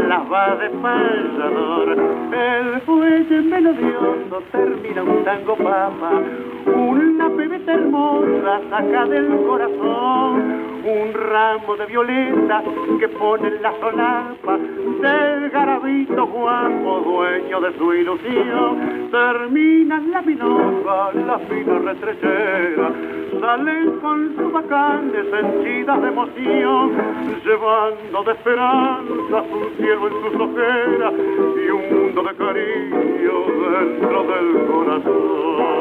la 0.09 0.19
va 0.31 0.57
de 0.57 0.71
payador, 0.71 1.89
el 2.33 2.81
fuelle 2.83 3.43
melodioso 3.43 4.43
termina 4.51 5.03
un 5.03 5.25
tango 5.25 5.57
papa, 5.57 6.11
una 6.67 7.29
pebeta 7.31 7.73
hermosa 7.73 8.61
saca 8.71 9.07
del 9.07 9.29
corazón 9.47 10.73
un 10.85 11.15
ramo 11.15 11.77
de 11.77 11.87
violeta 11.87 12.63
que 12.99 13.09
pone 13.09 13.49
en 13.49 13.63
la 13.63 13.73
solapa 13.81 14.59
del 14.59 15.51
garabito 15.51 16.27
guapo, 16.27 17.01
dueño 17.01 17.61
de 17.61 17.79
su 17.79 17.95
ilusión. 17.95 19.09
Termina 19.11 20.01
la 20.01 20.23
milonga, 20.23 21.13
la 21.27 21.39
fina 21.39 21.79
retrechera, 21.79 22.91
salen 23.41 24.01
con 24.01 24.37
sus 24.37 24.53
bacanes 24.53 25.27
henchidas 25.33 26.03
de 26.03 26.09
emoción, 26.09 26.93
llevando 27.45 28.23
de 28.25 28.33
esperanza 28.33 29.43
un 29.53 29.77
cielo 29.77 30.09
en 30.09 30.23
sus 30.23 30.41
ojeras 30.41 31.13
y 31.65 31.71
un 31.71 32.02
mundo 32.15 32.31
de 32.31 32.37
cariño 32.37 33.37
dentro 33.71 34.19
del 34.25 34.67
corazón. 34.67 35.73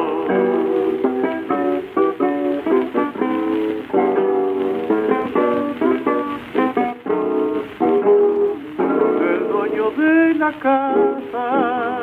de 9.97 10.33
la 10.35 10.53
casa 10.53 11.99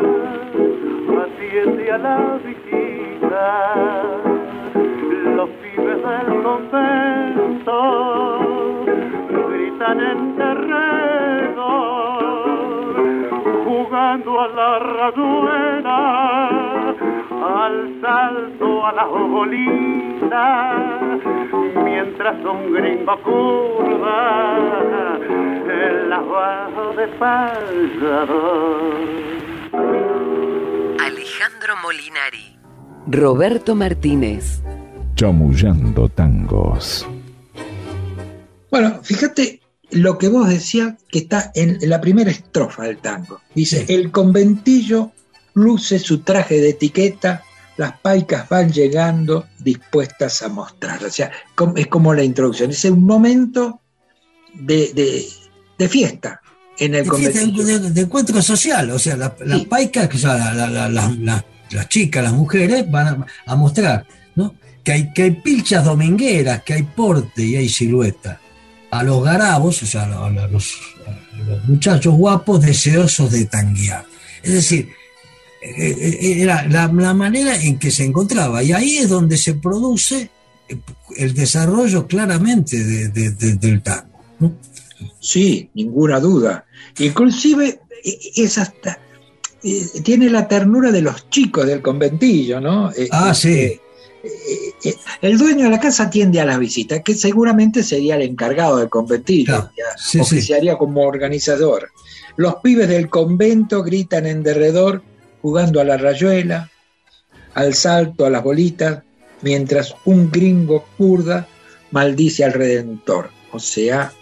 atiende 1.24 1.90
a 1.90 1.98
la 1.98 2.38
visita 2.44 3.46
los 5.36 5.48
pibes 5.48 6.02
del 6.02 6.42
convento 6.42 7.78
gritan 9.48 10.00
en 10.00 10.36
terreno 10.36 11.07
a 14.10 14.48
la 14.48 14.78
al 17.30 18.00
salto 18.00 18.86
a 18.86 18.92
la 18.92 19.04
bolitas 19.04 20.30
mientras 21.84 22.36
un 22.44 22.72
gringo 22.72 23.22
curva 23.22 25.18
el 25.68 26.12
abajo 26.12 26.94
de 26.96 27.04
Alejandro 31.04 31.74
Molinari. 31.82 32.56
Roberto 33.08 33.74
Martínez. 33.74 34.62
Chamullando 35.16 36.08
tangos. 36.08 37.06
Bueno, 38.70 39.00
fíjate 39.02 39.57
lo 39.90 40.18
que 40.18 40.28
vos 40.28 40.48
decías 40.48 40.94
que 41.08 41.20
está 41.20 41.50
en 41.54 41.78
la 41.82 42.00
primera 42.00 42.30
estrofa 42.30 42.84
del 42.84 42.98
tango. 42.98 43.40
Dice, 43.54 43.86
el 43.88 44.10
conventillo 44.10 45.12
luce 45.54 45.98
su 45.98 46.20
traje 46.20 46.60
de 46.60 46.70
etiqueta, 46.70 47.42
las 47.76 47.98
paicas 48.00 48.48
van 48.48 48.72
llegando 48.72 49.46
dispuestas 49.58 50.42
a 50.42 50.48
mostrar. 50.48 51.04
O 51.04 51.10
sea, 51.10 51.30
es 51.76 51.86
como 51.86 52.14
la 52.14 52.22
introducción. 52.22 52.70
Es 52.70 52.84
un 52.84 53.04
momento 53.04 53.80
de, 54.54 54.92
de 55.78 55.88
fiesta 55.88 56.40
en 56.78 56.94
el 56.94 57.08
de, 57.08 57.90
de, 57.90 58.00
encuentro 58.00 58.40
social, 58.40 58.90
o 58.90 58.98
sea, 58.98 59.16
las 59.16 59.64
paicas, 59.66 60.08
que 60.08 60.18
son 60.18 60.38
las 61.24 61.88
chicas, 61.88 62.22
las 62.22 62.32
mujeres, 62.32 62.88
van 62.90 63.26
a, 63.46 63.56
mostrar 63.56 64.06
¿no? 64.36 64.54
que, 64.84 64.92
hay, 64.92 65.12
que 65.12 65.24
hay 65.24 65.30
pilchas 65.32 65.84
domingueras, 65.84 66.62
que 66.62 66.74
hay 66.74 66.82
porte 66.84 67.42
y 67.42 67.56
hay 67.56 67.68
silueta. 67.68 68.40
A 68.90 69.02
los 69.02 69.22
garabos, 69.22 69.82
o 69.82 69.86
sea, 69.86 70.04
a 70.04 70.30
los, 70.48 70.78
muchachos 71.66 72.14
guapos 72.14 72.60
deseosos 72.60 73.30
de 73.30 73.44
tanguear. 73.44 74.04
Es 74.42 74.52
decir, 74.52 74.88
eh, 75.62 75.96
eh, 76.20 76.42
era 76.42 76.66
la, 76.68 76.88
manera 76.88 77.60
en 77.60 77.78
que 77.78 77.90
se 77.90 78.04
encontraba. 78.04 78.62
Y 78.62 78.72
ahí 78.72 78.96
es 78.98 79.08
donde 79.08 79.36
se 79.36 79.54
produce 79.54 80.30
el 81.16 81.34
desarrollo 81.34 82.06
claramente 82.06 82.76
del 82.78 83.82
tango. 83.82 84.24
¿no? 84.38 84.54
Sí, 85.20 85.70
ninguna 85.74 86.20
duda. 86.20 86.64
Inclusive 86.98 87.80
es 88.36 88.58
hasta 88.58 88.98
tiene 90.02 90.30
la 90.30 90.46
ternura 90.46 90.92
de 90.92 91.02
los 91.02 91.28
chicos 91.30 91.66
del 91.66 91.82
conventillo, 91.82 92.60
¿no? 92.60 92.92
Ah, 93.10 93.34
sí. 93.34 93.78
El 95.22 95.38
dueño 95.38 95.64
de 95.64 95.70
la 95.70 95.80
casa 95.80 96.04
atiende 96.04 96.40
a 96.40 96.44
las 96.44 96.58
visitas, 96.58 97.02
que 97.04 97.14
seguramente 97.14 97.82
sería 97.82 98.16
el 98.16 98.22
encargado 98.22 98.78
del 98.78 98.88
conventillo, 98.88 99.70
oficiaría 100.18 100.76
como 100.76 101.02
organizador. 101.02 101.90
Los 102.36 102.56
pibes 102.56 102.88
del 102.88 103.08
convento 103.08 103.82
gritan 103.82 104.26
en 104.26 104.42
derredor, 104.42 105.02
jugando 105.42 105.80
a 105.80 105.84
la 105.84 105.96
rayuela, 105.96 106.70
al 107.54 107.74
salto, 107.74 108.24
a 108.26 108.30
las 108.30 108.42
bolitas, 108.42 109.02
mientras 109.42 109.94
un 110.04 110.30
gringo 110.30 110.84
kurda 110.96 111.48
maldice 111.90 112.44
al 112.44 112.52
Redentor. 112.52 113.30
O 113.52 113.58
sea, 113.58 114.12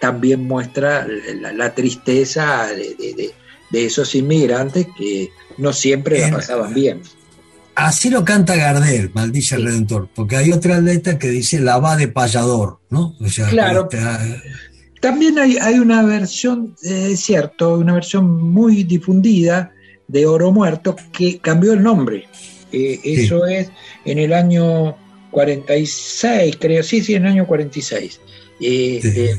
también 0.00 0.44
muestra 0.44 1.06
la, 1.06 1.74
tristeza 1.74 2.68
de, 2.68 3.34
esos 3.72 4.14
inmigrantes 4.14 4.86
que 4.96 5.30
no 5.58 5.72
siempre 5.72 6.20
la 6.20 6.36
pasaban 6.36 6.72
bien. 6.72 7.02
Así 7.76 8.08
lo 8.08 8.24
canta 8.24 8.56
Gardel, 8.56 9.10
maldice 9.12 9.56
el 9.56 9.64
Redentor, 9.64 10.08
porque 10.14 10.36
hay 10.36 10.50
otra 10.50 10.80
letra 10.80 11.18
que 11.18 11.28
dice 11.28 11.60
la 11.60 11.78
va 11.78 11.94
de 11.96 12.08
payador, 12.08 12.78
¿no? 12.88 13.14
claro. 13.50 13.88
También 15.00 15.38
hay, 15.38 15.58
hay, 15.58 15.78
una 15.78 16.02
versión, 16.02 16.74
es 16.82 17.20
cierto, 17.20 17.76
una 17.78 17.92
versión 17.92 18.42
muy 18.50 18.82
difundida 18.82 19.72
de 20.08 20.24
Oro 20.24 20.52
Muerto 20.52 20.96
que 21.12 21.38
cambió 21.38 21.74
el 21.74 21.82
nombre. 21.82 22.26
Eh, 22.72 22.98
eso 23.04 23.46
es 23.46 23.70
en 24.06 24.18
el 24.18 24.32
año 24.32 24.96
46, 25.32 26.56
creo, 26.58 26.82
sí, 26.82 27.02
sí, 27.02 27.14
en 27.14 27.26
el 27.26 27.32
año 27.32 27.46
46. 27.46 28.20
Eh, 28.58 29.00
eh, 29.04 29.36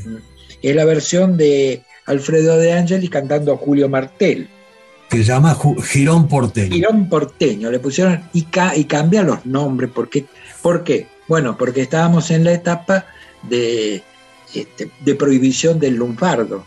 es 0.62 0.76
la 0.76 0.84
versión 0.84 1.36
de 1.36 1.82
Alfredo 2.06 2.56
de 2.56 2.72
Angeli 2.72 3.08
cantando 3.08 3.52
a 3.52 3.56
Julio 3.56 3.88
Martel. 3.88 4.48
Que 5.08 5.18
se 5.18 5.24
llama 5.24 5.56
Girón 5.84 6.28
Porteño. 6.28 6.74
Girón 6.74 7.08
Porteño, 7.08 7.70
le 7.70 7.78
pusieron 7.78 8.22
y, 8.32 8.46
y 8.76 8.84
cambia 8.84 9.22
los 9.22 9.46
nombres. 9.46 9.90
Porque, 9.94 10.26
¿Por 10.60 10.84
qué? 10.84 11.06
Bueno, 11.28 11.56
porque 11.56 11.82
estábamos 11.82 12.30
en 12.30 12.44
la 12.44 12.52
etapa 12.52 13.06
de, 13.48 14.02
este, 14.54 14.90
de 15.00 15.14
prohibición 15.14 15.78
del 15.78 15.94
lunfardo. 15.94 16.64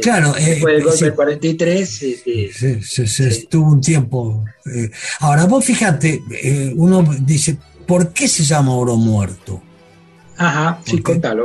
Claro, 0.00 0.34
eh, 0.38 0.46
después 0.46 0.74
del 0.76 0.84
golpe 0.84 1.04
del 1.04 1.14
43 1.14 1.98
se, 2.82 3.28
estuvo 3.28 3.70
un 3.70 3.82
tiempo. 3.82 4.44
ahora 5.20 5.44
vos 5.44 5.62
fíjate, 5.62 6.22
uno 6.74 7.04
dice, 7.20 7.58
¿por 7.86 8.14
qué 8.14 8.28
se 8.28 8.44
llama 8.44 8.74
oro 8.74 8.96
muerto? 8.96 9.62
Ajá, 10.38 10.80
sí, 10.84 11.00
contalo. 11.00 11.44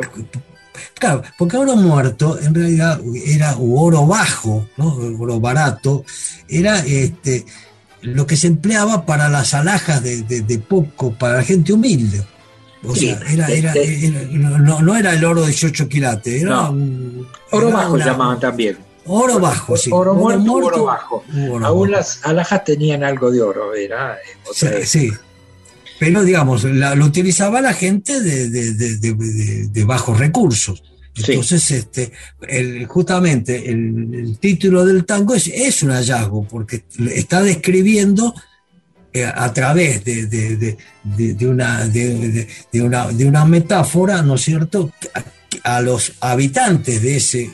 Claro, 0.97 1.23
porque 1.37 1.57
oro 1.57 1.75
muerto 1.75 2.39
en 2.39 2.53
realidad 2.53 2.99
era 3.25 3.55
oro 3.57 4.05
bajo, 4.05 4.67
¿no? 4.77 4.95
oro 5.19 5.39
barato, 5.39 6.05
era 6.47 6.79
este, 6.79 7.45
lo 8.01 8.25
que 8.25 8.37
se 8.37 8.47
empleaba 8.47 9.05
para 9.05 9.29
las 9.29 9.53
alhajas 9.53 10.03
de, 10.03 10.63
poco, 10.67 11.13
para 11.13 11.37
la 11.37 11.43
gente 11.43 11.73
humilde. 11.73 12.23
O 12.83 12.95
sea, 12.95 13.19
era, 13.29 13.47
no, 13.47 14.95
era 14.95 15.13
el 15.13 15.23
oro 15.23 15.41
de 15.41 15.47
18 15.47 15.87
quilates, 15.87 16.41
era 16.41 16.69
un, 16.69 17.27
Oro 17.51 17.71
bajo 17.71 17.97
llamaban 17.97 18.39
también. 18.39 18.77
Oro 19.05 19.39
bajo, 19.39 19.77
sí. 19.77 19.89
Oro, 19.93 20.13
muerto, 20.13 20.53
oro 20.53 20.85
bajo. 20.85 21.23
Aún 21.63 21.91
las 21.91 22.19
alhajas 22.23 22.63
tenían 22.63 23.03
algo 23.03 23.31
de 23.31 23.41
oro, 23.41 23.73
era 23.73 24.17
otra 24.47 24.85
sí, 24.85 25.11
pero 26.01 26.23
digamos, 26.23 26.63
lo 26.63 27.05
utilizaba 27.05 27.61
la 27.61 27.75
gente 27.75 28.21
de, 28.21 29.83
bajos 29.85 30.17
recursos. 30.17 30.81
Entonces, 31.15 31.69
este, 31.69 32.11
justamente 32.87 33.69
el, 33.69 34.39
título 34.39 34.83
del 34.83 35.05
tango 35.05 35.35
es, 35.35 35.83
un 35.83 35.91
hallazgo, 35.91 36.47
porque 36.47 36.85
está 37.13 37.43
describiendo 37.43 38.33
eh, 39.13 39.25
a 39.25 39.53
través 39.53 40.03
de, 40.03 40.75
una, 41.45 41.85
de, 41.85 43.23
una, 43.23 43.45
metáfora, 43.45 44.23
¿no 44.23 44.33
es 44.33 44.41
cierto?, 44.41 44.91
a, 45.63 45.81
los 45.81 46.13
habitantes 46.19 46.99
de 46.99 47.17
ese, 47.17 47.51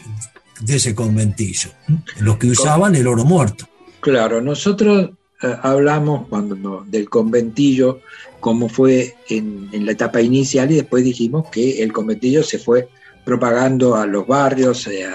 de 0.62 0.78
ese 0.78 0.96
conventillo, 0.96 1.72
los 2.20 2.38
que 2.38 2.48
usaban 2.48 2.96
el 2.96 3.08
oro 3.08 3.26
muerto. 3.26 3.68
Claro, 4.00 4.40
nosotros 4.40 5.10
hablamos 5.42 6.28
cuando 6.28 6.84
del 6.88 7.10
conventillo 7.10 8.02
como 8.40 8.70
fue 8.70 9.16
en, 9.30 9.70
la 9.86 9.92
etapa 9.92 10.22
inicial 10.22 10.72
y 10.72 10.76
después 10.76 11.04
dijimos 11.04 11.50
que 11.50 11.84
el 11.84 11.92
conventillo 11.92 12.44
se 12.44 12.60
fue 12.60 12.88
propagando 13.26 13.96
a 13.96 14.06
los 14.06 14.26
barrios, 14.26 14.88
eh, 14.88 15.06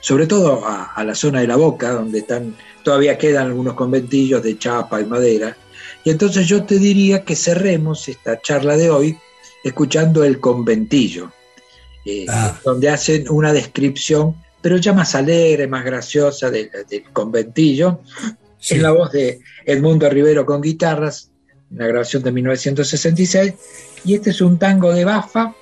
sobre 0.00 0.26
todo 0.26 0.62
a, 0.64 1.02
la 1.02 1.14
zona 1.14 1.40
de 1.40 1.48
la 1.48 1.56
boca, 1.56 1.90
donde 1.90 2.20
están, 2.20 2.54
todavía 2.84 3.18
quedan 3.18 3.46
algunos 3.46 3.74
conventillos 3.74 4.42
de 4.42 4.58
chapa 4.58 5.00
y 5.00 5.04
madera. 5.04 5.56
Y 6.04 6.10
entonces 6.10 6.46
yo 6.46 6.62
te 6.64 6.78
diría 6.78 7.24
que 7.24 7.34
cerremos 7.34 8.08
esta 8.08 8.40
charla 8.40 8.76
de 8.76 8.90
hoy 8.90 9.18
escuchando 9.64 10.22
el 10.22 10.38
conventillo, 10.38 11.32
eh, 12.04 12.26
ah. 12.28 12.56
donde 12.64 12.88
hacen 12.88 13.28
una 13.28 13.52
descripción, 13.52 14.36
pero 14.62 14.76
ya 14.76 14.92
más 14.92 15.16
alegre, 15.16 15.66
más 15.66 15.84
graciosa 15.84 16.50
del, 16.50 16.70
conventillo, 17.12 18.00
en 18.70 18.82
la 18.82 18.92
voz 18.92 19.12
de 19.12 19.40
Edmundo 19.64 20.08
Rivero 20.08 20.44
con 20.44 20.60
guitarras, 20.60 21.30
la 21.70 21.86
grabación 21.86 22.22
de 22.22 22.32
1966, 22.32 23.54
y 24.04 24.14
este 24.14 24.30
es 24.30 24.40
un 24.40 24.58
tango 24.58 24.92
de 24.92 25.04
Bafa, 25.04 25.54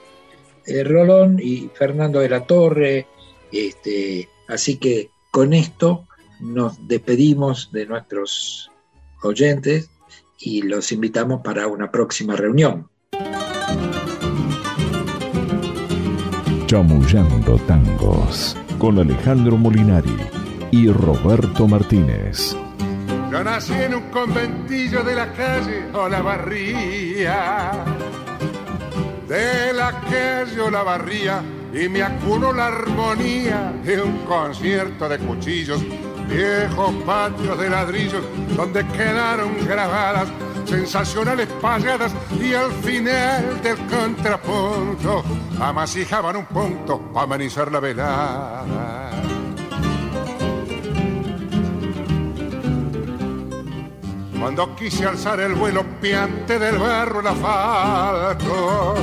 eh, 0.67 0.85
Rolón 0.85 1.39
y 1.43 1.71
Fernando 1.75 2.21
de 2.21 2.29
la 2.29 2.47
Torre, 2.47 3.07
este, 3.53 4.29
así 4.49 4.77
que 4.77 5.11
con 5.31 5.53
esto 5.53 6.07
nos 6.41 6.77
despedimos 6.87 7.71
de 7.73 7.87
nuestros 7.87 8.71
oyentes 9.23 9.91
y 10.39 10.63
los 10.63 10.93
invitamos 10.93 11.41
para 11.43 11.67
una 11.67 11.91
próxima 11.91 12.37
reunión. 12.37 12.89
Chamullando 16.67 17.57
Tangos 17.67 18.57
con 18.79 18.99
Alejandro 18.99 19.57
Molinari 19.57 20.17
y 20.71 20.89
Roberto 20.89 21.69
Martínez. 21.69 22.57
Yo 23.35 23.43
nací 23.43 23.73
en 23.73 23.97
un 23.97 24.11
conventillo 24.11 25.03
de 25.03 25.17
la 25.17 25.33
calle 25.33 25.87
Olavarría. 25.93 27.85
De 29.27 29.73
la 29.73 29.91
calle 30.03 30.61
Olavarría 30.61 31.43
y 31.73 31.89
me 31.89 32.05
acuno 32.05 32.53
la 32.53 32.69
armonía 32.69 33.73
de 33.83 34.01
un 34.01 34.19
concierto 34.19 35.09
de 35.09 35.19
cuchillos, 35.19 35.83
viejos 36.29 36.95
patios 37.05 37.59
de 37.59 37.71
ladrillos 37.71 38.23
donde 38.57 38.87
quedaron 38.87 39.67
grabadas 39.67 40.29
sensacionales 40.65 41.49
payadas 41.61 42.15
y 42.41 42.55
al 42.55 42.71
final 42.71 43.61
del 43.65 43.79
contrapunto 43.79 45.25
amasijaban 45.61 46.37
un 46.37 46.47
punto 46.47 47.01
para 47.13 47.25
amenizar 47.25 47.73
la 47.73 47.81
velada. 47.81 49.34
Cuando 54.45 54.77
quise 54.77 55.07
alzar 55.07 55.41
el 55.41 55.55
vuelo 55.55 55.83
piante 56.03 56.59
del 56.59 56.77
barro 56.77 57.21
el 57.21 57.29
asfalto, 57.29 58.95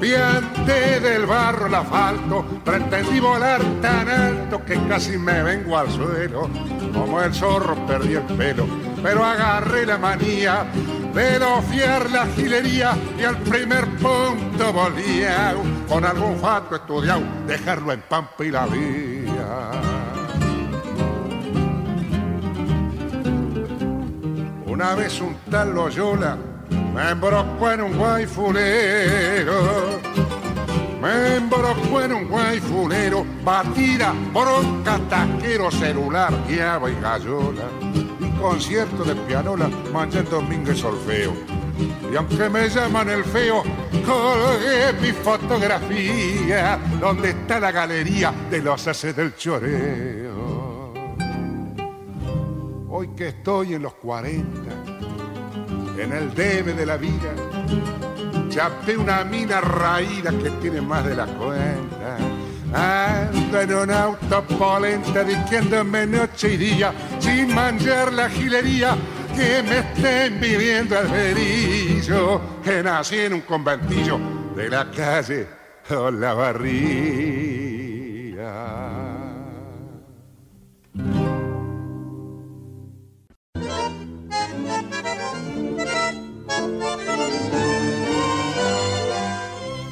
piante 0.00 1.00
del 1.00 1.26
barro 1.26 1.66
el 1.66 1.74
asfalto, 1.74 2.44
pretendí 2.64 3.18
volar 3.18 3.60
tan 3.82 4.08
alto 4.08 4.64
que 4.64 4.80
casi 4.86 5.18
me 5.18 5.42
vengo 5.42 5.76
al 5.76 5.90
suelo. 5.90 6.48
Como 6.92 7.20
el 7.22 7.34
zorro 7.34 7.74
perdí 7.88 8.14
el 8.14 8.22
pelo, 8.22 8.68
pero 9.02 9.24
agarré 9.24 9.84
la 9.84 9.98
manía 9.98 10.64
de 11.12 11.40
fiar 11.72 12.08
la 12.08 12.28
gilería 12.36 12.96
y 13.18 13.24
al 13.24 13.38
primer 13.38 13.84
punto 13.96 14.72
volvía 14.72 15.56
con 15.88 16.04
algún 16.04 16.38
fato 16.38 16.76
estudiado, 16.76 17.22
dejarlo 17.48 17.92
en 17.92 18.00
pampa 18.02 18.44
y 18.44 18.50
la 18.52 18.66
vía. 18.66 19.93
Una 24.74 24.96
vez 24.96 25.20
un 25.20 25.36
tal 25.48 25.72
Loyola 25.72 26.36
me 26.92 27.10
embrocó 27.10 27.70
en 27.70 27.82
un 27.82 27.96
guayfulero. 27.96 30.00
Me 31.00 31.36
embrocó 31.36 32.02
en 32.02 32.12
un 32.12 32.28
guayfulero, 32.28 33.24
batida, 33.44 34.12
bronca, 34.32 34.98
taquero, 35.08 35.70
celular, 35.70 36.32
guiaba 36.48 36.90
y 36.90 37.00
gallola. 37.00 37.68
Y 38.18 38.28
concierto 38.40 39.04
de 39.04 39.14
pianola, 39.14 39.70
domingo 40.28 40.72
y 40.72 40.76
solfeo. 40.76 41.34
Y 42.12 42.16
aunque 42.16 42.48
me 42.48 42.68
llaman 42.68 43.10
el 43.10 43.22
feo, 43.22 43.62
colgué 44.04 44.92
mi 45.00 45.12
fotografía, 45.12 46.80
donde 47.00 47.30
está 47.30 47.60
la 47.60 47.70
galería 47.70 48.34
de 48.50 48.60
los 48.60 48.88
haces 48.88 49.14
del 49.14 49.36
choreo 49.36 50.43
hoy 52.96 53.08
que 53.08 53.26
estoy 53.28 53.74
en 53.74 53.82
los 53.82 53.94
40, 53.94 54.44
en 55.98 56.12
el 56.12 56.32
debe 56.32 56.74
de 56.74 56.86
la 56.86 56.96
vida, 56.96 57.34
chapé 58.48 58.96
una 58.96 59.24
mina 59.24 59.60
raída 59.60 60.30
que 60.30 60.48
tiene 60.62 60.80
más 60.80 61.04
de 61.04 61.16
la 61.16 61.26
cuenta. 61.26 62.18
Ando 62.72 63.60
en 63.60 63.74
un 63.74 63.90
auto 63.90 64.44
polenta 64.44 65.24
diciéndome 65.24 66.06
noche 66.06 66.54
y 66.54 66.56
día, 66.56 66.94
sin 67.18 67.52
manjar 67.52 68.12
la 68.12 68.30
gilería, 68.30 68.96
que 69.34 69.60
me 69.64 69.78
estén 69.78 70.38
viviendo 70.40 70.96
al 70.96 71.08
verillo, 71.08 72.40
que 72.62 72.80
nací 72.80 73.18
en 73.18 73.34
un 73.34 73.40
conventillo 73.40 74.20
de 74.54 74.68
la 74.68 74.88
calle 74.92 75.48
o 75.90 76.12
la 76.12 76.32
barría. 76.34 77.64